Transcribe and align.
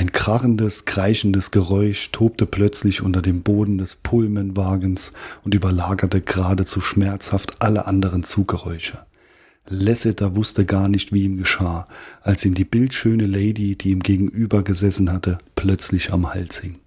Ein 0.00 0.12
krachendes, 0.12 0.86
kreischendes 0.86 1.50
Geräusch 1.50 2.10
tobte 2.10 2.46
plötzlich 2.46 3.02
unter 3.02 3.20
dem 3.20 3.42
Boden 3.42 3.76
des 3.76 3.96
Pullmanwagens 3.96 5.12
und 5.44 5.54
überlagerte 5.54 6.22
geradezu 6.22 6.80
schmerzhaft 6.80 7.60
alle 7.60 7.84
anderen 7.84 8.22
Zuggeräusche. 8.22 9.04
Lasseter 9.68 10.36
wusste 10.36 10.64
gar 10.64 10.88
nicht, 10.88 11.12
wie 11.12 11.24
ihm 11.24 11.36
geschah, 11.36 11.86
als 12.22 12.46
ihm 12.46 12.54
die 12.54 12.64
bildschöne 12.64 13.26
Lady, 13.26 13.76
die 13.76 13.90
ihm 13.90 14.00
gegenüber 14.00 14.62
gesessen 14.62 15.12
hatte, 15.12 15.36
plötzlich 15.54 16.14
am 16.14 16.32
Hals 16.32 16.60
hing. 16.60 16.79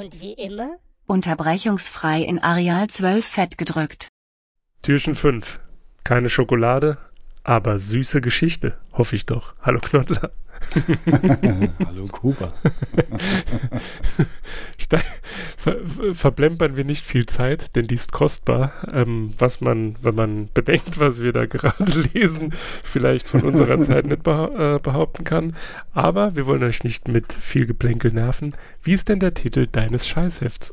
Und 0.00 0.22
wie 0.22 0.32
immer 0.32 0.78
Unterbrechungsfrei 1.06 2.22
in 2.22 2.38
Areal 2.38 2.88
12 2.88 3.22
fett 3.22 3.58
gedrückt. 3.58 4.08
Türchen 4.80 5.14
5. 5.14 5.60
Keine 6.04 6.30
Schokolade, 6.30 6.96
aber 7.44 7.78
süße 7.78 8.22
Geschichte, 8.22 8.78
hoffe 8.94 9.14
ich 9.14 9.26
doch. 9.26 9.54
Hallo 9.60 9.78
Knottler. 9.78 10.30
Hallo 11.86 12.06
Kuba. 12.10 12.52
Ver 15.56 15.76
ver- 15.86 16.14
verplempern 16.14 16.74
wir 16.76 16.84
nicht 16.84 17.06
viel 17.06 17.26
Zeit, 17.26 17.76
denn 17.76 17.86
die 17.86 17.94
ist 17.94 18.10
kostbar. 18.12 18.72
Ähm, 18.92 19.34
was 19.38 19.60
man, 19.60 19.94
wenn 20.02 20.14
man 20.16 20.48
bedenkt, 20.54 20.98
was 20.98 21.20
wir 21.22 21.32
da 21.32 21.46
gerade 21.46 21.84
lesen, 22.12 22.54
vielleicht 22.82 23.28
von 23.28 23.42
unserer 23.42 23.80
Zeit 23.82 24.06
nicht 24.06 24.22
beha 24.24 24.76
äh, 24.76 24.78
behaupten 24.80 25.22
kann. 25.24 25.54
Aber 25.92 26.34
wir 26.34 26.46
wollen 26.46 26.64
euch 26.64 26.82
nicht 26.82 27.06
mit 27.08 27.32
viel 27.32 27.66
Geplänkel 27.66 28.12
nerven. 28.12 28.54
Wie 28.82 28.92
ist 28.94 29.08
denn 29.08 29.20
der 29.20 29.34
Titel 29.34 29.66
deines 29.70 30.08
Scheißhefts? 30.08 30.72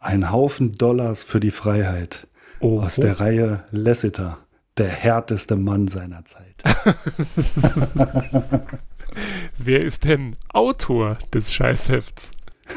Ein 0.00 0.30
Haufen 0.30 0.72
Dollars 0.72 1.22
für 1.24 1.40
die 1.40 1.50
Freiheit. 1.52 2.26
Oh, 2.60 2.80
Aus 2.80 2.96
der 2.96 3.20
Reihe 3.20 3.64
Lasseter, 3.70 4.38
der 4.78 4.88
härteste 4.88 5.56
Mann 5.56 5.88
seiner 5.88 6.24
Zeit. 6.24 6.62
Wer 9.58 9.82
ist 9.82 10.04
denn 10.04 10.36
Autor 10.52 11.18
des 11.32 11.52
Scheißhefts? 11.52 12.30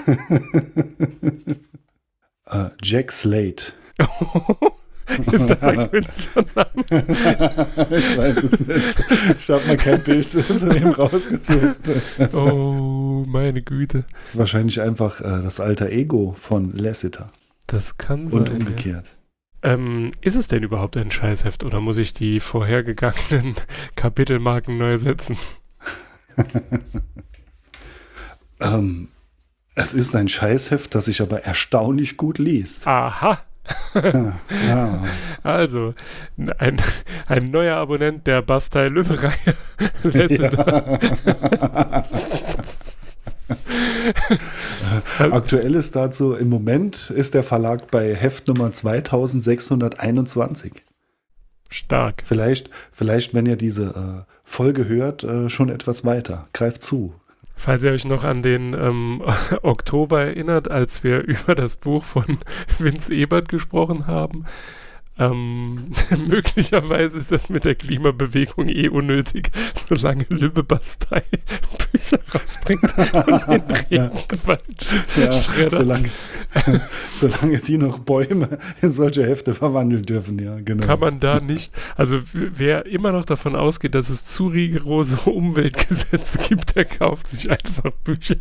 Äh, 2.51 2.69
Jack 2.81 3.11
Slate. 3.11 3.73
ist 5.31 5.47
das 5.47 5.61
ein 5.61 5.91
Künstlername? 5.91 6.83
ich 7.91 8.17
weiß 8.17 8.37
es 8.37 8.59
nicht. 8.59 9.03
Ich 9.37 9.49
habe 9.51 9.67
mal 9.67 9.77
kein 9.77 10.03
Bild 10.03 10.31
zu 10.31 10.41
dem 10.41 10.89
rausgesucht. 10.89 11.77
Oh, 12.33 13.23
meine 13.27 13.61
Güte. 13.61 14.03
Das 14.17 14.29
ist 14.29 14.37
wahrscheinlich 14.37 14.81
einfach 14.81 15.21
äh, 15.21 15.43
das 15.43 15.59
alter 15.59 15.91
Ego 15.91 16.33
von 16.35 16.71
Lasseter. 16.71 17.31
Das 17.67 17.99
kann 17.99 18.29
sein. 18.29 18.39
Und 18.39 18.83
ja. 18.83 19.03
Ähm, 19.61 20.11
ist 20.21 20.35
es 20.35 20.47
denn 20.47 20.63
überhaupt 20.63 20.95
ein 20.97 21.11
Scheißheft 21.11 21.63
oder 21.63 21.81
muss 21.81 21.97
ich 21.97 22.13
die 22.13 22.39
vorhergegangenen 22.39 23.55
Kapitelmarken 23.95 24.77
neu 24.77 24.97
setzen? 24.97 25.37
Ähm, 28.61 29.07
es 29.75 29.93
ist 29.93 30.15
ein 30.15 30.27
Scheißheft, 30.27 30.93
das 30.93 31.05
sich 31.05 31.21
aber 31.21 31.45
erstaunlich 31.45 32.17
gut 32.17 32.37
liest. 32.37 32.87
Aha. 32.87 33.39
Ja. 34.67 35.05
Also, 35.43 35.93
ein, 36.57 36.81
ein 37.27 37.45
neuer 37.45 37.77
Abonnent 37.77 38.25
der 38.25 38.41
Bastei-Lübbe-Reihe. 38.41 39.55
Aktuell 45.19 45.75
ist 45.75 45.95
dazu 45.95 46.33
im 46.33 46.49
Moment 46.49 47.09
ist 47.09 47.33
der 47.33 47.43
Verlag 47.43 47.91
bei 47.91 48.15
Heft 48.15 48.47
Nummer 48.47 48.71
2621. 48.71 50.73
Stark. 51.69 52.23
Vielleicht, 52.25 52.69
vielleicht, 52.91 53.33
wenn 53.33 53.45
ihr 53.45 53.55
diese 53.55 53.85
äh, 53.85 54.31
Folge 54.43 54.87
hört, 54.87 55.23
äh, 55.23 55.49
schon 55.49 55.69
etwas 55.69 56.03
weiter. 56.03 56.47
Greift 56.53 56.83
zu. 56.83 57.13
Falls 57.55 57.83
ihr 57.83 57.91
euch 57.91 58.05
noch 58.05 58.23
an 58.23 58.41
den 58.41 58.73
ähm, 58.73 59.21
Oktober 59.63 60.23
erinnert, 60.23 60.71
als 60.71 61.03
wir 61.03 61.19
über 61.21 61.55
das 61.55 61.75
Buch 61.75 62.03
von 62.03 62.39
Vince 62.79 63.13
Ebert 63.13 63.49
gesprochen 63.49 64.07
haben, 64.07 64.45
ähm, 65.19 65.91
möglicherweise 66.27 67.19
ist 67.19 67.31
das 67.31 67.49
mit 67.49 67.65
der 67.65 67.75
Klimabewegung 67.75 68.69
eh 68.69 68.87
unnötig, 68.89 69.51
solange 69.87 70.25
Lübbe 70.29 70.63
Bastei 70.63 71.23
Bücher 71.91 72.19
rausbringt 72.33 72.83
und 72.97 73.67
den 73.91 74.07
Regenwald 74.07 74.61
Ja, 75.17 75.31
schreddert. 75.31 75.71
solange, 75.71 76.09
solange 77.11 77.57
die 77.59 77.77
noch 77.77 77.99
Bäume 77.99 78.57
in 78.81 78.91
solche 78.91 79.25
Hefte 79.25 79.53
verwandeln 79.53 80.03
dürfen, 80.03 80.39
ja, 80.39 80.57
genau. 80.63 80.85
Kann 80.85 80.99
man 80.99 81.19
da 81.19 81.39
nicht, 81.39 81.73
also 81.95 82.19
wer 82.33 82.85
immer 82.85 83.11
noch 83.11 83.25
davon 83.25 83.55
ausgeht, 83.55 83.95
dass 83.95 84.09
es 84.09 84.25
zu 84.25 84.47
rigorose 84.47 85.17
Umweltgesetze 85.29 86.39
gibt, 86.47 86.75
der 86.75 86.85
kauft 86.85 87.27
sich 87.27 87.49
einfach 87.51 87.91
Bücher. 88.03 88.35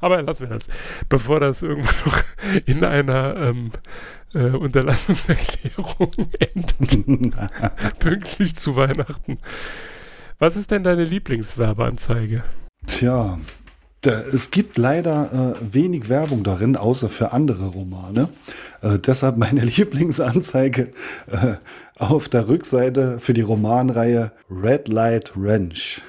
Aber 0.00 0.20
lassen 0.22 0.42
wir 0.48 0.50
das. 0.50 0.68
Bevor 1.08 1.40
das 1.40 1.62
irgendwann 1.62 1.94
noch 2.04 2.22
in 2.66 2.84
einer 2.84 3.36
ähm, 3.36 3.70
äh, 4.34 4.50
Unterlassungserklärung 4.50 6.12
endet, 6.38 7.38
pünktlich 7.98 8.56
zu 8.56 8.76
Weihnachten. 8.76 9.38
Was 10.38 10.56
ist 10.56 10.70
denn 10.70 10.82
deine 10.82 11.04
Lieblingswerbeanzeige? 11.04 12.44
Tja, 12.86 13.38
da, 14.02 14.22
es 14.32 14.50
gibt 14.50 14.78
leider 14.78 15.56
äh, 15.60 15.74
wenig 15.74 16.08
Werbung 16.08 16.42
darin, 16.42 16.76
außer 16.76 17.10
für 17.10 17.32
andere 17.32 17.66
Romane. 17.66 18.30
Äh, 18.80 18.98
deshalb 18.98 19.36
meine 19.36 19.60
Lieblingsanzeige 19.64 20.92
äh, 21.30 21.56
auf 21.98 22.30
der 22.30 22.48
Rückseite 22.48 23.18
für 23.18 23.34
die 23.34 23.42
Romanreihe 23.42 24.32
Red 24.50 24.88
Light 24.88 25.32
Ranch. 25.36 26.00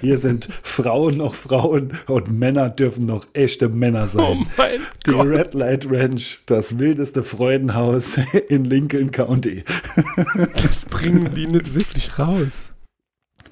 Hier 0.00 0.18
sind 0.18 0.48
Frauen 0.62 1.18
noch 1.18 1.34
Frauen 1.34 1.92
und 2.06 2.30
Männer 2.30 2.70
dürfen 2.70 3.06
noch 3.06 3.26
echte 3.32 3.68
Männer 3.68 4.04
Oh 4.04 4.06
sein. 4.06 4.46
mein 4.56 4.80
Die 5.06 5.10
Gott. 5.12 5.26
Red 5.28 5.54
Light 5.54 5.86
Ranch, 5.90 6.40
das 6.46 6.78
wildeste 6.78 7.22
Freudenhaus 7.22 8.18
in 8.48 8.64
Lincoln 8.64 9.10
County. 9.10 9.64
Das 10.62 10.82
bringen 10.86 11.34
die 11.34 11.46
nicht 11.46 11.74
wirklich 11.74 12.18
raus. 12.18 12.72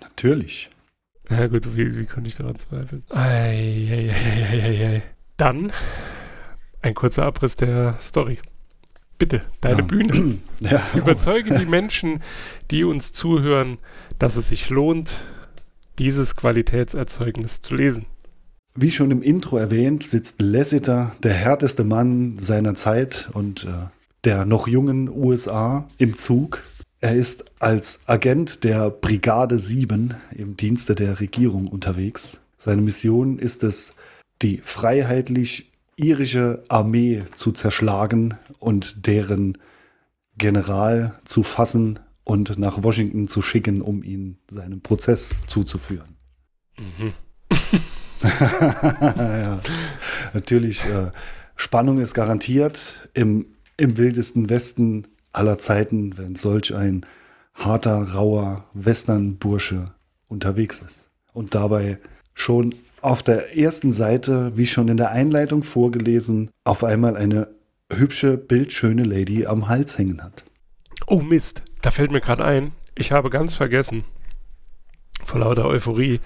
Natürlich. 0.00 0.70
Ja 1.28 1.46
gut, 1.46 1.76
wie, 1.76 1.96
wie 1.98 2.06
konnte 2.06 2.28
ich 2.28 2.36
daran 2.36 2.56
zweifeln? 2.56 3.04
Ei, 3.10 3.20
ei, 3.20 4.10
ei, 4.10 4.42
ei, 4.42 4.60
ei, 4.62 4.86
ei. 4.96 5.02
Dann 5.36 5.72
ein 6.82 6.94
kurzer 6.94 7.24
Abriss 7.24 7.56
der 7.56 7.96
Story. 8.00 8.38
Bitte, 9.18 9.42
deine 9.60 9.80
Ja. 9.80 9.84
Bühne. 9.84 10.38
Ja, 10.60 10.82
Überzeuge 10.94 11.58
die 11.58 11.66
Menschen, 11.66 12.22
die 12.70 12.84
uns 12.84 13.12
zuhören, 13.12 13.78
dass 14.18 14.36
es 14.36 14.48
sich 14.48 14.70
lohnt, 14.70 15.12
dieses 16.00 16.34
Qualitätserzeugnis 16.34 17.60
zu 17.60 17.74
lesen. 17.74 18.06
Wie 18.74 18.90
schon 18.90 19.10
im 19.10 19.20
Intro 19.20 19.58
erwähnt, 19.58 20.02
sitzt 20.02 20.40
Lasseter, 20.40 21.14
der 21.22 21.34
härteste 21.34 21.84
Mann 21.84 22.38
seiner 22.38 22.74
Zeit 22.74 23.28
und 23.34 23.64
äh, 23.64 23.88
der 24.24 24.46
noch 24.46 24.66
jungen 24.66 25.10
USA, 25.10 25.86
im 25.98 26.16
Zug. 26.16 26.62
Er 27.00 27.14
ist 27.14 27.44
als 27.58 28.00
Agent 28.06 28.64
der 28.64 28.88
Brigade 28.88 29.58
7 29.58 30.14
im 30.34 30.56
Dienste 30.56 30.94
der 30.94 31.20
Regierung 31.20 31.68
unterwegs. 31.68 32.40
Seine 32.56 32.80
Mission 32.80 33.38
ist 33.38 33.62
es, 33.62 33.92
die 34.40 34.56
freiheitlich-irische 34.56 36.64
Armee 36.68 37.24
zu 37.34 37.52
zerschlagen 37.52 38.38
und 38.58 39.06
deren 39.06 39.58
General 40.38 41.12
zu 41.24 41.42
fassen 41.42 41.98
und 42.24 42.58
nach 42.58 42.82
Washington 42.82 43.28
zu 43.28 43.42
schicken, 43.42 43.80
um 43.80 44.02
ihn 44.02 44.38
seinem 44.48 44.80
Prozess 44.80 45.38
zuzuführen. 45.46 46.16
Mhm. 46.78 47.12
ja. 48.22 49.60
Natürlich, 50.32 50.84
äh, 50.84 51.10
Spannung 51.56 51.98
ist 51.98 52.14
garantiert 52.14 53.10
im, 53.14 53.46
im 53.76 53.98
wildesten 53.98 54.48
Westen 54.48 55.08
aller 55.32 55.58
Zeiten, 55.58 56.16
wenn 56.18 56.34
solch 56.34 56.74
ein 56.74 57.06
harter, 57.54 58.14
rauer 58.14 58.64
Western-Bursche 58.74 59.94
unterwegs 60.28 60.80
ist. 60.84 61.10
Und 61.32 61.54
dabei 61.54 61.98
schon 62.34 62.74
auf 63.00 63.22
der 63.22 63.56
ersten 63.56 63.92
Seite, 63.92 64.56
wie 64.56 64.66
schon 64.66 64.88
in 64.88 64.96
der 64.96 65.10
Einleitung 65.10 65.62
vorgelesen, 65.62 66.50
auf 66.64 66.84
einmal 66.84 67.16
eine 67.16 67.48
hübsche, 67.92 68.36
bildschöne 68.36 69.04
Lady 69.04 69.46
am 69.46 69.68
Hals 69.68 69.98
hängen 69.98 70.22
hat. 70.22 70.44
Oh 71.06 71.20
Mist, 71.20 71.62
da 71.82 71.90
fällt 71.90 72.10
mir 72.10 72.20
gerade 72.20 72.44
ein, 72.44 72.72
ich 72.94 73.12
habe 73.12 73.30
ganz 73.30 73.54
vergessen, 73.54 74.04
vor 75.24 75.40
lauter 75.40 75.66
Euphorie, 75.66 76.20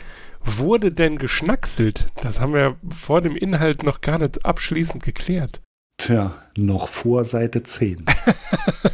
wurde 0.44 0.92
denn 0.92 1.18
geschnackselt? 1.18 2.06
Das 2.22 2.40
haben 2.40 2.54
wir 2.54 2.76
vor 2.96 3.20
dem 3.20 3.36
Inhalt 3.36 3.82
noch 3.82 4.00
gar 4.00 4.18
nicht 4.18 4.44
abschließend 4.44 5.02
geklärt. 5.02 5.60
Tja, 5.96 6.34
noch 6.56 6.88
vor 6.88 7.24
Seite 7.24 7.62
10. 7.62 8.04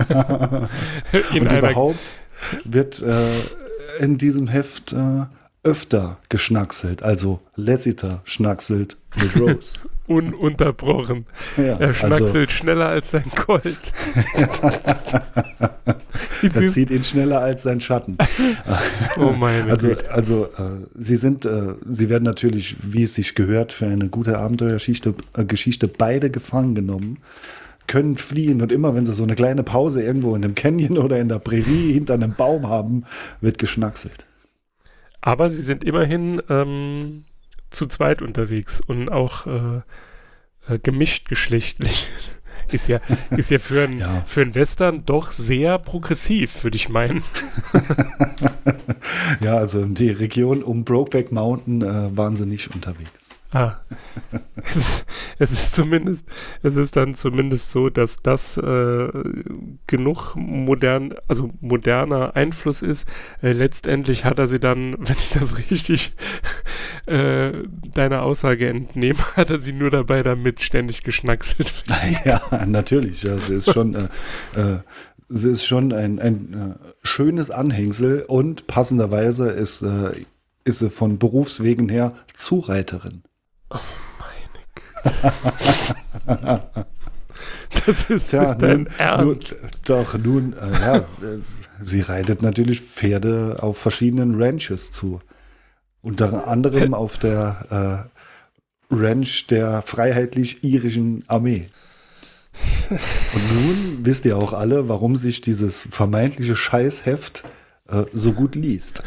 In 1.32 1.48
Und 1.48 1.52
überhaupt 1.52 2.16
wird 2.64 3.02
äh, 3.02 3.30
in 3.98 4.16
diesem 4.16 4.48
Heft 4.48 4.92
äh, 4.92 5.26
öfter 5.62 6.18
geschnackselt. 6.28 7.02
Also 7.02 7.40
Lassiter 7.54 8.22
schnackselt 8.24 8.96
mit 9.20 9.36
Rose. 9.36 9.80
ununterbrochen. 10.06 11.26
ja, 11.56 11.76
Er 11.78 11.88
also 11.88 11.94
schnackselt 11.94 12.50
schneller 12.50 12.88
als 12.88 13.10
sein 13.10 13.30
Gold. 13.46 13.78
Er 16.42 16.66
zieht 16.66 16.90
ihn 16.90 17.04
schneller 17.04 17.40
als 17.40 17.62
sein 17.62 17.80
Schatten. 17.80 18.16
oh 19.18 19.32
meine 19.32 19.70
Also, 19.70 19.88
Güte. 19.88 20.10
also 20.10 20.44
äh, 20.46 20.86
sie 20.96 21.16
sind, 21.16 21.44
äh, 21.44 21.74
sie 21.86 22.08
werden 22.08 22.24
natürlich, 22.24 22.76
wie 22.80 23.02
es 23.02 23.14
sich 23.14 23.34
gehört, 23.34 23.72
für 23.72 23.86
eine 23.86 24.08
gute 24.08 24.38
Abenteuergeschichte 24.38 25.14
äh, 25.34 25.44
Geschichte 25.44 25.86
beide 25.88 26.30
gefangen 26.30 26.74
genommen, 26.74 27.18
können 27.86 28.16
fliehen 28.16 28.62
und 28.62 28.72
immer, 28.72 28.94
wenn 28.94 29.04
sie 29.04 29.12
so 29.14 29.22
eine 29.22 29.34
kleine 29.34 29.62
Pause 29.62 30.02
irgendwo 30.02 30.34
in 30.34 30.44
einem 30.44 30.54
Canyon 30.54 30.98
oder 30.98 31.18
in 31.18 31.28
der 31.28 31.40
Prärie 31.40 31.92
hinter 31.92 32.14
einem 32.14 32.34
Baum 32.34 32.68
haben, 32.68 33.04
wird 33.40 33.58
geschnackselt. 33.58 34.26
Aber 35.20 35.50
sie 35.50 35.62
sind 35.62 35.84
immerhin 35.84 36.40
ähm, 36.48 37.24
zu 37.70 37.86
zweit 37.86 38.22
unterwegs 38.22 38.80
und 38.80 39.10
auch 39.10 39.46
äh, 39.46 39.80
äh, 40.68 40.78
gemischt 40.78 41.28
geschlechtlich. 41.28 42.08
Ist 42.72 42.86
ja, 42.86 43.00
ist 43.36 43.50
ja 43.50 43.58
für 43.58 43.82
ein, 43.82 43.98
Ja. 43.98 44.22
für 44.26 44.42
ein 44.42 44.54
Western 44.54 45.04
doch 45.04 45.32
sehr 45.32 45.76
progressiv, 45.78 46.62
würde 46.62 46.76
ich 46.76 46.88
meinen. 46.88 47.24
Ja, 49.40 49.56
also 49.56 49.80
in 49.80 49.94
die 49.94 50.10
Region 50.10 50.62
um 50.62 50.84
Brokeback 50.84 51.32
Mountain 51.32 51.82
äh, 51.82 52.16
waren 52.16 52.36
sie 52.36 52.46
nicht 52.46 52.74
unterwegs. 52.74 53.29
Ah. 53.52 53.76
Es, 54.62 54.76
ist- 54.76 55.04
es 55.38 55.52
ist 55.52 55.72
zumindest, 55.72 56.26
es 56.62 56.76
ist 56.76 56.94
dann 56.94 57.14
zumindest 57.14 57.70
so, 57.70 57.88
dass 57.90 58.22
das 58.22 58.56
äh, 58.58 59.08
genug 59.86 60.34
modern, 60.36 61.14
also 61.28 61.48
moderner 61.60 62.36
Einfluss 62.36 62.82
ist. 62.82 63.08
Äh, 63.42 63.52
letztendlich 63.52 64.24
hat 64.24 64.38
er 64.38 64.46
sie 64.46 64.60
dann, 64.60 64.92
wenn 64.98 65.16
ich 65.16 65.30
das 65.30 65.58
richtig 65.58 66.12
äh, 67.06 67.52
deiner 67.94 68.22
Aussage 68.22 68.68
entnehme, 68.68 69.18
hat 69.36 69.50
er 69.50 69.58
sie 69.58 69.72
nur 69.72 69.90
dabei, 69.90 70.22
damit 70.22 70.60
ständig 70.60 71.02
geschnackselt. 71.02 71.72
Ja, 72.24 72.40
natürlich. 72.66 73.22
Ja, 73.22 73.38
sie 73.38 73.54
ist 73.54 73.72
schon, 73.72 73.94
äh, 73.94 74.08
äh, 74.54 74.78
sie 75.28 75.50
ist 75.50 75.64
schon 75.66 75.92
ein, 75.92 76.18
ein 76.20 76.76
äh, 76.78 76.84
schönes 77.02 77.50
Anhängsel 77.50 78.24
und 78.28 78.66
passenderweise 78.66 79.50
ist, 79.50 79.82
äh, 79.82 80.10
ist 80.64 80.80
sie 80.80 80.90
von 80.90 81.18
Berufswegen 81.18 81.88
her 81.88 82.12
Zureiterin. 82.34 83.22
Das 87.86 88.10
ist 88.10 88.30
Tja, 88.30 88.50
mit 88.50 88.62
dein 88.62 88.82
nun, 88.82 88.86
nun, 88.88 88.98
Ernst. 88.98 89.56
doch, 89.86 90.18
nun, 90.18 90.52
äh, 90.54 90.72
ja, 90.72 90.96
äh, 90.96 91.02
sie 91.80 92.00
reitet 92.00 92.42
natürlich 92.42 92.80
Pferde 92.80 93.58
auf 93.60 93.78
verschiedenen 93.78 94.40
Ranches 94.40 94.92
zu. 94.92 95.20
Unter 96.02 96.46
anderem 96.48 96.94
auf 96.94 97.18
der 97.18 98.08
äh, 98.90 98.94
Ranch 98.94 99.46
der 99.46 99.82
freiheitlich-irischen 99.82 101.24
Armee. 101.28 101.66
Und 102.90 103.54
nun 103.54 103.98
wisst 104.02 104.24
ihr 104.24 104.36
auch 104.36 104.52
alle, 104.52 104.88
warum 104.88 105.16
sich 105.16 105.40
dieses 105.40 105.86
vermeintliche 105.90 106.56
Scheißheft 106.56 107.44
äh, 107.88 108.04
so 108.12 108.32
gut 108.32 108.54
liest. 108.56 109.02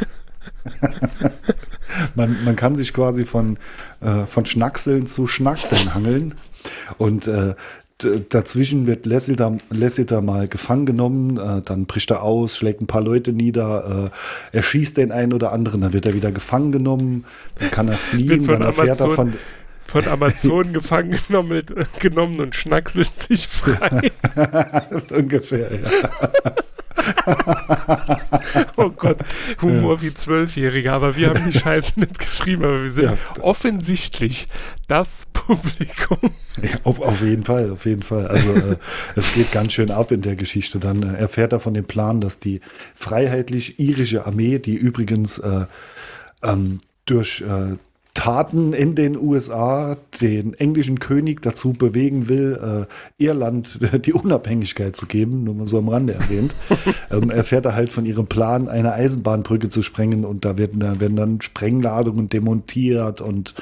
man, 2.16 2.44
man 2.44 2.56
kann 2.56 2.76
sich 2.76 2.94
quasi 2.94 3.26
von, 3.26 3.58
äh, 4.02 4.26
von 4.26 4.46
Schnackseln 4.46 5.08
zu 5.08 5.28
Schnackseln 5.28 5.94
hangeln. 5.94 6.36
Und 6.98 7.28
äh, 7.28 7.56
dazwischen 8.30 8.88
wird 8.88 9.06
Lassiter, 9.06 9.58
Lassiter 9.70 10.22
mal 10.22 10.48
gefangen 10.48 10.86
genommen, 10.86 11.38
äh, 11.38 11.62
dann 11.64 11.86
bricht 11.86 12.12
er 12.12 12.24
aus, 12.24 12.58
schlägt 12.58 12.82
ein 12.82 12.88
paar 12.88 13.02
Leute 13.02 13.32
nieder, 13.34 14.12
äh, 14.12 14.58
er 14.58 14.64
schießt 14.64 14.98
den 14.98 15.12
einen 15.12 15.34
oder 15.34 15.52
anderen, 15.52 15.82
dann 15.82 15.94
wird 15.94 16.06
er 16.06 16.14
wieder 16.14 16.32
gefangen 16.32 16.72
genommen, 16.72 17.26
dann 17.60 17.72
kann 17.72 17.88
er 17.88 17.98
fliehen, 17.98 18.46
dann 18.48 18.62
erfährt 18.62 19.00
er 19.00 19.06
Amazon- 19.06 19.16
von, 19.16 19.34
Von 19.86 20.08
Amazonen 20.08 20.74
gefangen 20.74 21.18
genommen, 21.28 21.64
genommen 22.00 22.40
und 22.40 22.56
schnackselt 22.56 23.16
sich 23.18 23.48
frei. 23.48 24.12
ungefähr, 25.12 25.70
ja. 25.72 25.90
Oh 28.76 28.90
Gott, 28.90 29.18
Humor 29.62 30.02
wie 30.02 30.14
Zwölfjähriger, 30.14 30.94
aber 30.94 31.16
wir 31.16 31.30
haben 31.30 31.50
die 31.52 31.58
Scheiße 31.60 32.00
nicht 32.00 32.20
geschrieben, 32.20 32.64
aber 32.64 32.84
wir 32.84 32.92
sind 32.92 33.04
Ja. 33.06 33.18
offensichtlich 33.42 34.48
das 34.88 35.28
Publikum. 35.34 36.20
Ja, 36.62 36.70
auf, 36.84 37.00
auf 37.00 37.22
jeden 37.22 37.44
Fall, 37.44 37.72
auf 37.72 37.86
jeden 37.86 38.02
Fall. 38.04 38.28
Also 38.28 38.54
äh, 38.54 38.78
es 39.16 39.34
geht 39.34 39.52
ganz 39.52 39.74
schön 39.74 39.92
ab 39.92 40.12
in 40.12 40.22
der 40.22 40.36
Geschichte. 40.36 40.80
Dann 40.80 41.04
äh, 41.04 41.18
erfährt 41.18 41.52
er 41.54 41.60
von 41.60 41.74
dem 41.74 41.86
Plan, 41.86 42.22
dass 42.22 42.40
die 42.40 42.62
freiheitlich-irische 42.96 44.26
Armee, 44.26 44.60
die 44.60 44.76
übrigens 44.76 45.38
äh, 45.40 45.66
ähm, 46.44 46.80
durch 47.06 47.42
äh, 47.42 47.76
Taten 48.24 48.72
in 48.72 48.96
den 48.96 49.18
USA 49.18 49.98
den 50.22 50.54
englischen 50.54 51.00
König 51.00 51.42
dazu 51.42 51.74
bewegen 51.74 52.30
will, 52.30 52.88
äh, 52.88 53.22
Irland 53.22 53.80
die 54.06 54.14
Unabhängigkeit 54.14 54.96
zu 54.96 55.08
geben, 55.08 55.40
nur 55.40 55.56
mal 55.56 55.68
so 55.68 55.78
am 55.78 55.90
Rande 55.90 56.14
erwähnt, 56.14 56.56
ähm, 57.12 57.30
erfährt 57.30 57.66
er 57.66 57.76
halt 57.76 57.92
von 57.92 58.06
ihrem 58.06 58.28
Plan, 58.28 58.70
eine 58.70 58.94
Eisenbahnbrücke 58.94 59.68
zu 59.68 59.84
sprengen 59.84 60.24
und 60.24 60.46
da 60.46 60.58
werden, 60.58 60.80
da 60.80 61.02
werden 61.02 61.18
dann 61.18 61.42
Sprengladungen 61.42 62.30
demontiert 62.30 63.20
und 63.20 63.56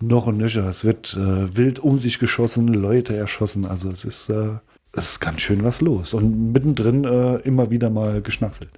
noch 0.00 0.26
und 0.26 0.38
nöcher. 0.38 0.66
Es 0.66 0.86
wird 0.86 1.14
äh, 1.14 1.54
wild 1.54 1.78
um 1.78 1.98
sich 1.98 2.18
geschossen, 2.18 2.68
Leute 2.68 3.14
erschossen. 3.14 3.66
Also 3.66 3.90
es 3.90 4.06
ist, 4.06 4.30
äh, 4.30 4.52
es 4.92 5.10
ist 5.10 5.20
ganz 5.20 5.42
schön 5.42 5.64
was 5.64 5.82
los. 5.82 6.14
Und 6.14 6.52
mittendrin 6.52 7.04
äh, 7.04 7.36
immer 7.40 7.70
wieder 7.70 7.90
mal 7.90 8.22
geschnackselt. 8.22 8.70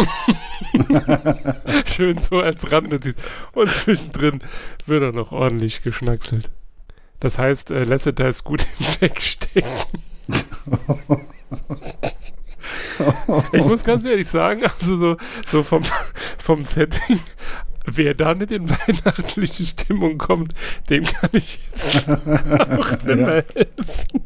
Schön 1.86 2.18
so 2.18 2.40
als 2.40 2.70
Randnotiz. 2.70 3.16
Und 3.52 3.68
zwischendrin 3.68 4.42
wird 4.86 5.02
er 5.02 5.12
noch 5.12 5.32
ordentlich 5.32 5.82
geschnackselt. 5.82 6.50
Das 7.20 7.38
heißt, 7.38 7.70
äh, 7.70 7.84
Lasseter 7.84 8.28
ist 8.28 8.44
gut 8.44 8.66
im 8.78 8.86
Wegstecken. 9.00 9.64
ich 13.52 13.64
muss 13.64 13.84
ganz 13.84 14.04
ehrlich 14.04 14.28
sagen, 14.28 14.64
also 14.64 14.96
so, 14.96 15.16
so 15.50 15.62
vom, 15.62 15.82
vom 16.38 16.64
Setting, 16.64 17.20
wer 17.84 18.14
da 18.14 18.34
nicht 18.34 18.52
in 18.52 18.70
weihnachtliche 18.70 19.64
Stimmung 19.64 20.18
kommt, 20.18 20.54
dem 20.88 21.04
kann 21.04 21.30
ich 21.32 21.60
jetzt 21.70 22.08
auch 22.08 22.90
nicht 22.90 23.04
mehr 23.04 23.44
helfen. 23.54 24.24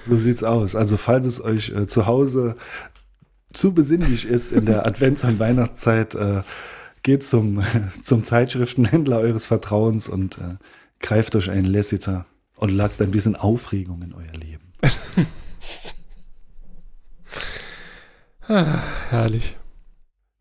So 0.00 0.16
sieht's 0.16 0.44
aus. 0.44 0.76
Also 0.76 0.96
falls 0.96 1.26
es 1.26 1.42
euch 1.42 1.70
äh, 1.70 1.86
zu 1.86 2.06
Hause 2.06 2.56
zu 3.56 3.72
besinnlich 3.72 4.26
ist 4.26 4.52
in 4.52 4.66
der 4.66 4.86
Advents- 4.86 5.24
und 5.24 5.38
Weihnachtszeit, 5.38 6.14
äh, 6.14 6.42
geht 7.02 7.22
zum, 7.22 7.62
zum 8.02 8.24
Zeitschriftenhändler 8.24 9.18
eures 9.18 9.46
Vertrauens 9.46 10.08
und 10.08 10.38
äh, 10.38 10.56
greift 11.00 11.36
euch 11.36 11.50
einen 11.50 11.66
Lassiter 11.66 12.26
und 12.56 12.70
lasst 12.70 13.00
ein 13.02 13.10
bisschen 13.10 13.36
Aufregung 13.36 14.02
in 14.02 14.12
euer 14.12 14.32
Leben. 14.32 14.72
Ah, 18.48 18.80
herrlich. 19.08 19.56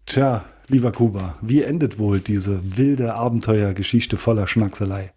Tja, 0.06 0.46
lieber 0.68 0.92
Kuba, 0.92 1.40
wie 1.42 1.64
endet 1.64 1.98
wohl 1.98 2.20
diese 2.20 2.78
wilde 2.78 3.16
Abenteuergeschichte 3.16 4.18
voller 4.18 4.46
Schnackselei? 4.46 5.12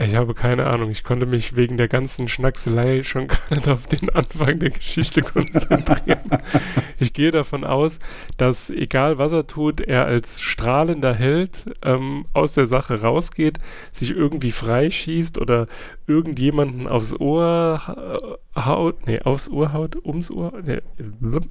Ich 0.00 0.14
habe 0.14 0.32
keine 0.32 0.66
Ahnung. 0.66 0.90
Ich 0.90 1.02
konnte 1.02 1.26
mich 1.26 1.56
wegen 1.56 1.76
der 1.76 1.88
ganzen 1.88 2.28
Schnackselei 2.28 3.02
schon 3.02 3.26
gar 3.28 3.54
nicht 3.54 3.68
auf 3.68 3.86
den 3.88 4.10
Anfang 4.10 4.58
der 4.60 4.70
Geschichte 4.70 5.22
konzentrieren. 5.22 6.30
ich 7.00 7.12
gehe 7.12 7.32
davon 7.32 7.64
aus, 7.64 7.98
dass 8.36 8.70
egal 8.70 9.18
was 9.18 9.32
er 9.32 9.48
tut, 9.48 9.80
er 9.80 10.06
als 10.06 10.40
strahlender 10.40 11.14
Held 11.14 11.64
ähm, 11.82 12.26
aus 12.32 12.54
der 12.54 12.68
Sache 12.68 13.02
rausgeht, 13.02 13.58
sich 13.90 14.10
irgendwie 14.10 14.52
freischießt 14.52 15.36
oder 15.38 15.66
irgendjemanden 16.06 16.86
aufs 16.86 17.18
Ohr 17.18 18.38
äh, 18.54 18.60
haut, 18.60 19.06
nee, 19.06 19.20
aufs 19.20 19.50
Ohr 19.50 19.72
haut, 19.72 19.96
ums 20.04 20.30
Ohr, 20.30 20.52
nee, 20.64 20.80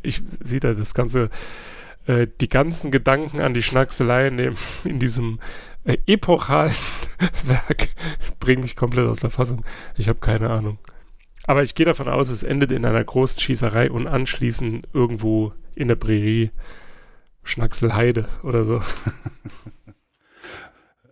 ich 0.03 0.21
sehe 0.41 0.61
da 0.61 0.73
das 0.73 0.93
ganze, 0.93 1.29
äh, 2.05 2.27
die 2.39 2.49
ganzen 2.49 2.91
Gedanken 2.91 3.41
an 3.41 3.53
die 3.53 3.63
Schnackselei 3.63 4.27
in, 4.27 4.37
dem, 4.37 4.55
in 4.85 4.99
diesem 4.99 5.39
äh, 5.87 5.97
epochalen 6.05 6.73
Werk 7.45 7.89
bringt 8.39 8.61
mich 8.61 8.75
komplett 8.75 9.07
aus 9.07 9.21
der 9.21 9.29
Fassung. 9.29 9.63
Ich 9.95 10.07
habe 10.07 10.19
keine 10.19 10.49
Ahnung. 10.49 10.77
Aber 11.45 11.63
ich 11.63 11.75
gehe 11.75 11.85
davon 11.85 12.09
aus, 12.09 12.29
es 12.29 12.43
endet 12.43 12.71
in 12.71 12.85
einer 12.85 13.03
großen 13.03 13.39
Schießerei 13.39 13.89
und 13.89 14.05
anschließend 14.05 14.89
irgendwo 14.93 15.53
in 15.75 15.87
der 15.87 15.95
Prärie 15.95 16.51
Schnackselheide 17.43 18.27
oder 18.43 18.63
so. 18.63 18.81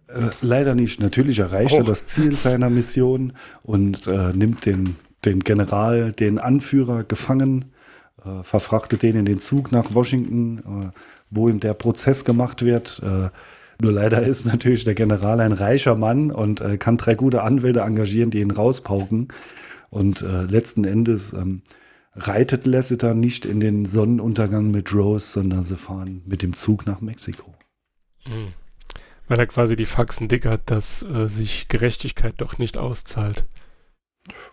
Äh, 0.07 0.29
leider 0.41 0.75
nicht. 0.75 1.01
Natürlich 1.01 1.39
erreicht 1.39 1.73
oh. 1.73 1.79
er 1.79 1.83
das 1.83 2.05
Ziel 2.05 2.37
seiner 2.37 2.69
Mission 2.69 3.33
und 3.63 4.05
äh, 4.05 4.31
nimmt 4.33 4.67
den, 4.67 4.95
den 5.25 5.39
General, 5.39 6.13
den 6.13 6.37
Anführer 6.37 7.03
gefangen, 7.03 7.73
äh, 8.23 8.43
verfrachtet 8.43 9.01
den 9.01 9.15
in 9.15 9.25
den 9.25 9.39
Zug 9.39 9.71
nach 9.71 9.95
Washington, 9.95 10.59
äh, 10.59 10.99
wo 11.31 11.49
ihm 11.49 11.59
der 11.59 11.73
Prozess 11.73 12.23
gemacht 12.23 12.63
wird. 12.63 13.01
Nur 13.81 13.91
leider 13.91 14.23
ist 14.23 14.45
natürlich 14.45 14.83
der 14.83 14.95
General 14.95 15.39
ein 15.39 15.51
reicher 15.51 15.95
Mann 15.95 16.31
und 16.31 16.61
äh, 16.61 16.77
kann 16.77 16.97
drei 16.97 17.15
gute 17.15 17.43
Anwälte 17.43 17.81
engagieren, 17.81 18.31
die 18.31 18.39
ihn 18.39 18.51
rauspauken. 18.51 19.27
Und 19.89 20.21
äh, 20.21 20.43
letzten 20.43 20.85
Endes 20.85 21.33
ähm, 21.33 21.61
reitet 22.15 22.65
Lasseter 22.65 23.13
nicht 23.13 23.45
in 23.45 23.59
den 23.59 23.85
Sonnenuntergang 23.85 24.71
mit 24.71 24.93
Rose, 24.93 25.27
sondern 25.27 25.63
sie 25.63 25.75
fahren 25.75 26.21
mit 26.25 26.41
dem 26.41 26.53
Zug 26.53 26.85
nach 26.85 27.01
Mexiko. 27.01 27.53
Mhm. 28.25 28.53
Weil 29.27 29.39
er 29.39 29.47
quasi 29.47 29.75
die 29.75 29.85
Faxen 29.85 30.27
dick 30.27 30.45
hat, 30.45 30.69
dass 30.69 31.01
äh, 31.03 31.27
sich 31.27 31.67
Gerechtigkeit 31.67 32.35
doch 32.37 32.57
nicht 32.57 32.77
auszahlt. 32.77 33.45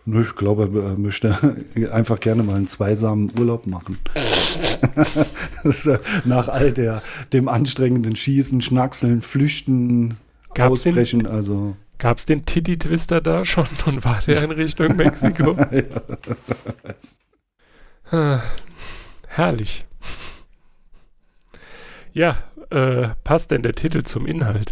Ich 0.05 0.35
glaube, 0.35 0.69
er 0.83 0.97
möchte 0.97 1.57
einfach 1.91 2.19
gerne 2.19 2.43
mal 2.43 2.55
einen 2.55 2.67
zweisamen 2.67 3.31
Urlaub 3.39 3.65
machen. 3.65 3.97
Nach 6.25 6.47
all 6.47 6.71
der, 6.71 7.01
dem 7.31 7.47
anstrengenden 7.47 8.15
Schießen, 8.15 8.61
Schnackseln, 8.61 9.21
Flüchten, 9.21 10.17
gab's 10.53 10.85
Ausbrechen, 10.85 11.21
den, 11.21 11.31
also. 11.31 11.75
Gab 11.97 12.19
es 12.19 12.25
den 12.25 12.45
Titty-Twister 12.45 13.21
da 13.21 13.45
schon 13.45 13.67
und 13.85 14.05
war 14.05 14.19
der 14.27 14.43
in 14.43 14.51
Richtung 14.51 14.95
Mexiko? 14.95 15.57
ah, 18.11 18.41
herrlich. 19.27 19.85
Ja, 22.13 22.37
äh, 22.69 23.09
passt 23.23 23.49
denn 23.49 23.63
der 23.63 23.73
Titel 23.73 24.03
zum 24.03 24.27
Inhalt? 24.27 24.71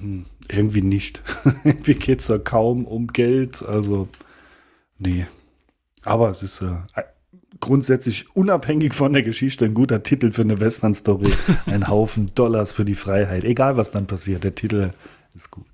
Hm, 0.00 0.26
irgendwie 0.52 0.82
nicht. 0.82 1.22
irgendwie 1.64 1.94
geht 1.94 2.20
es 2.20 2.26
da 2.26 2.38
kaum 2.38 2.84
um 2.84 3.08
Geld. 3.08 3.62
Also, 3.62 4.08
nee. 4.98 5.26
Aber 6.04 6.30
es 6.30 6.42
ist 6.42 6.62
äh, 6.62 6.76
grundsätzlich 7.60 8.34
unabhängig 8.34 8.94
von 8.94 9.12
der 9.12 9.22
Geschichte 9.22 9.66
ein 9.66 9.74
guter 9.74 10.02
Titel 10.02 10.32
für 10.32 10.42
eine 10.42 10.60
Western-Story. 10.60 11.32
ein 11.66 11.88
Haufen 11.88 12.34
Dollars 12.34 12.72
für 12.72 12.84
die 12.84 12.94
Freiheit. 12.94 13.44
Egal, 13.44 13.76
was 13.76 13.90
dann 13.90 14.06
passiert, 14.06 14.44
der 14.44 14.54
Titel 14.54 14.90
ist 15.34 15.50
gut. 15.50 15.66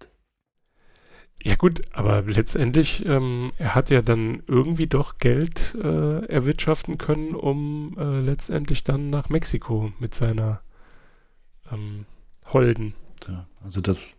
Ja 1.43 1.55
gut, 1.55 1.83
aber 1.93 2.23
letztendlich, 2.23 3.07
ähm, 3.07 3.53
er 3.59 3.77
hat 3.77 3.91
ja 3.91 4.03
dann 4.03 4.43
irgendwie 4.49 4.89
doch 4.89 5.19
Geld 5.19 5.77
äh, 5.81 6.25
erwirtschaften 6.27 6.99
können, 6.99 7.37
um 7.37 7.97
äh, 7.99 8.21
letztendlich 8.21 8.83
dann 8.83 9.11
nach 9.11 9.29
Mexiko 9.29 9.93
mit 10.01 10.13
seiner 10.13 10.61
ähm, 11.71 12.07
Holden 12.53 12.95
ja, 13.29 13.47
also 13.65 13.81
das 13.81 14.17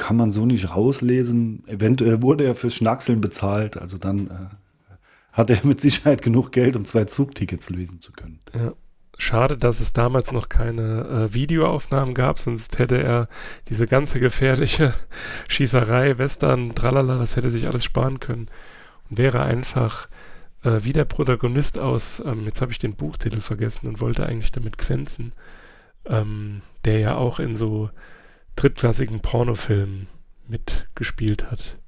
kann 0.00 0.16
man 0.16 0.32
so 0.32 0.46
nicht 0.46 0.74
rauslesen. 0.74 1.62
Eventuell 1.66 2.22
wurde 2.22 2.44
er 2.44 2.54
fürs 2.54 2.74
Schnackseln 2.74 3.20
bezahlt, 3.20 3.76
also 3.76 3.98
dann 3.98 4.28
äh, 4.28 4.94
hat 5.32 5.50
er 5.50 5.58
mit 5.62 5.78
Sicherheit 5.80 6.22
genug 6.22 6.52
Geld, 6.52 6.74
um 6.74 6.86
zwei 6.86 7.04
Zugtickets 7.04 7.68
lösen 7.68 8.00
zu 8.00 8.10
können. 8.12 8.40
Ja. 8.54 8.72
Schade, 9.18 9.58
dass 9.58 9.80
es 9.80 9.92
damals 9.92 10.32
noch 10.32 10.48
keine 10.48 11.28
äh, 11.28 11.34
Videoaufnahmen 11.34 12.14
gab, 12.14 12.38
sonst 12.38 12.78
hätte 12.78 12.96
er 12.96 13.28
diese 13.68 13.86
ganze 13.86 14.18
gefährliche 14.18 14.94
Schießerei, 15.50 16.16
Western, 16.16 16.74
tralala, 16.74 17.18
das 17.18 17.36
hätte 17.36 17.50
sich 17.50 17.68
alles 17.68 17.84
sparen 17.84 18.18
können. 18.18 18.48
Und 19.10 19.18
wäre 19.18 19.42
einfach 19.42 20.08
äh, 20.64 20.78
wie 20.80 20.94
der 20.94 21.04
Protagonist 21.04 21.78
aus, 21.78 22.22
ähm, 22.24 22.46
jetzt 22.46 22.62
habe 22.62 22.72
ich 22.72 22.78
den 22.78 22.94
Buchtitel 22.94 23.42
vergessen 23.42 23.86
und 23.86 24.00
wollte 24.00 24.24
eigentlich 24.24 24.52
damit 24.52 24.78
glänzen, 24.78 25.34
ähm, 26.06 26.62
der 26.86 27.00
ja 27.00 27.16
auch 27.16 27.38
in 27.38 27.54
so 27.54 27.90
drittklassigen 28.56 29.20
Pornofilmen 29.20 30.08
mitgespielt 30.46 31.50
hat. 31.50 31.78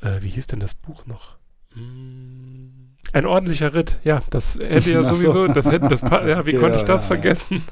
Äh, 0.00 0.22
wie 0.22 0.28
hieß 0.28 0.46
denn 0.48 0.60
das 0.60 0.74
Buch 0.74 1.06
noch? 1.06 1.36
Hm, 1.72 2.96
ein 3.12 3.26
ordentlicher 3.26 3.74
Ritt, 3.74 4.00
ja, 4.04 4.22
das 4.30 4.58
hätte 4.58 4.90
ja 4.90 5.02
sowieso, 5.14 5.46
so. 5.46 5.48
das 5.48 5.66
hätte, 5.66 5.88
das, 5.88 6.02
ja, 6.02 6.46
wie 6.46 6.50
okay, 6.56 6.58
konnte 6.58 6.78
ich 6.78 6.84
das 6.84 7.02
ja, 7.02 7.06
vergessen? 7.08 7.62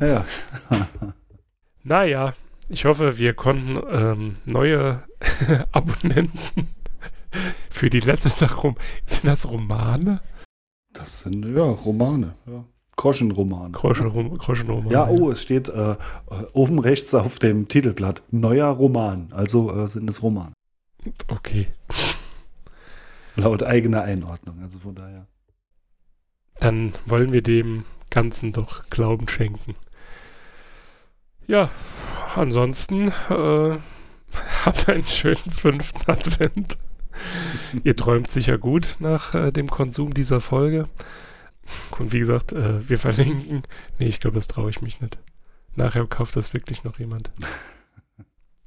Ja. 0.00 0.24
naja, 1.82 2.34
ich 2.68 2.84
hoffe, 2.84 3.18
wir 3.18 3.34
konnten 3.34 3.80
ähm, 3.90 4.34
neue 4.44 5.02
Abonnenten 5.72 6.68
für 7.70 7.90
die 7.90 8.00
letzte 8.00 8.52
Rom 8.54 8.76
Sind 9.06 9.26
das 9.26 9.48
Romane? 9.48 10.20
Das 10.92 11.20
sind 11.20 11.44
ja 11.44 11.64
Romane, 11.64 12.34
ja. 12.46 12.64
Groschenroman. 13.02 13.72
Groschenroman. 13.72 14.38
Groschenroman 14.38 14.92
ja, 14.92 15.08
oh, 15.08 15.32
es 15.32 15.42
steht 15.42 15.68
äh, 15.68 15.96
oben 16.52 16.78
rechts 16.78 17.12
auf 17.14 17.40
dem 17.40 17.66
Titelblatt 17.66 18.22
neuer 18.30 18.68
Roman. 18.68 19.32
Also 19.32 19.72
äh, 19.72 19.88
sind 19.88 20.08
es 20.08 20.22
Romane. 20.22 20.52
Okay. 21.26 21.66
Laut 23.34 23.64
eigener 23.64 24.02
Einordnung, 24.02 24.60
also 24.62 24.78
von 24.78 24.94
daher. 24.94 25.26
Dann 26.60 26.92
wollen 27.04 27.32
wir 27.32 27.42
dem 27.42 27.84
Ganzen 28.08 28.52
doch 28.52 28.88
Glauben 28.88 29.26
schenken. 29.26 29.74
Ja, 31.48 31.70
ansonsten 32.36 33.08
äh, 33.08 33.78
habt 34.64 34.88
einen 34.88 35.06
schönen 35.06 35.50
fünften 35.50 36.08
Advent. 36.08 36.76
Ihr 37.82 37.96
träumt 37.96 38.30
sicher 38.30 38.58
gut 38.58 38.94
nach 39.00 39.34
äh, 39.34 39.50
dem 39.50 39.68
Konsum 39.68 40.14
dieser 40.14 40.40
Folge. 40.40 40.88
Und 41.98 42.12
wie 42.12 42.18
gesagt, 42.18 42.52
äh, 42.52 42.88
wir 42.88 42.98
verlinken. 42.98 43.62
Nee, 43.98 44.08
ich 44.08 44.20
glaube, 44.20 44.36
das 44.36 44.48
traue 44.48 44.70
ich 44.70 44.82
mich 44.82 45.00
nicht. 45.00 45.18
Nachher 45.74 46.06
kauft 46.06 46.36
das 46.36 46.52
wirklich 46.54 46.84
noch 46.84 46.98
jemand. 46.98 47.30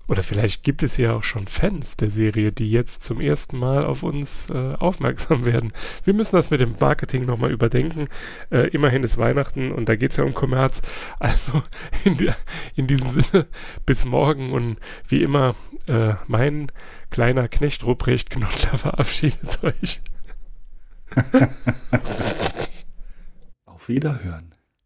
Oder 0.07 0.21
vielleicht 0.21 0.63
gibt 0.63 0.83
es 0.83 0.97
ja 0.97 1.13
auch 1.13 1.23
schon 1.23 1.47
Fans 1.47 1.97
der 1.97 2.11
Serie, 2.11 2.51
die 2.51 2.69
jetzt 2.69 3.03
zum 3.03 3.19
ersten 3.19 3.57
Mal 3.57 3.85
auf 3.85 4.03
uns 4.03 4.49
äh, 4.51 4.75
aufmerksam 4.75 5.45
werden. 5.45 5.73
Wir 6.03 6.13
müssen 6.13 6.35
das 6.35 6.51
mit 6.51 6.61
dem 6.61 6.75
Marketing 6.79 7.25
nochmal 7.25 7.51
überdenken. 7.51 8.07
Äh, 8.51 8.67
immerhin 8.69 9.03
ist 9.03 9.17
Weihnachten 9.17 9.71
und 9.71 9.89
da 9.89 9.95
geht 9.95 10.11
es 10.11 10.17
ja 10.17 10.23
um 10.23 10.35
Kommerz. 10.35 10.83
Also 11.17 11.63
in, 12.03 12.17
der, 12.17 12.35
in, 12.75 12.85
diesem 12.85 13.09
Sinne, 13.09 13.47
bis 13.85 14.05
morgen 14.05 14.53
und 14.53 14.77
wie 15.07 15.23
immer, 15.23 15.55
äh, 15.87 16.13
mein 16.27 16.71
kleiner 17.09 17.47
Knecht 17.47 17.83
Ruprecht 17.83 18.29
Knuddler 18.29 18.77
verabschiedet 18.77 19.63
euch. 19.63 20.01
Wiederhören. 23.87 24.54